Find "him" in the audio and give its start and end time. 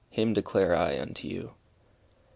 0.09-0.33